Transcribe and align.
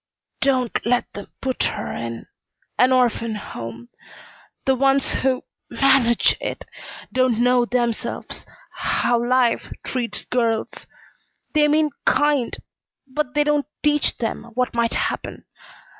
"Don't 0.41 0.83
let 0.83 1.13
them 1.13 1.27
put 1.41 1.61
her 1.65 1.93
in 1.93 2.25
an 2.79 2.91
orphan 2.91 3.35
home. 3.35 3.89
The 4.65 4.73
ones 4.73 5.11
who 5.11 5.43
manage 5.69 6.35
it 6.41 6.65
don't 7.13 7.37
know 7.37 7.65
themselves 7.65 8.47
how 8.71 9.23
life 9.23 9.71
treats 9.85 10.25
girls. 10.25 10.87
They 11.53 11.67
mean 11.67 11.91
kind 12.03 12.57
but 13.05 13.35
they 13.35 13.43
don't 13.43 13.67
teach 13.83 14.17
them 14.17 14.45
what 14.55 14.73
might 14.73 14.95
happen. 14.95 15.45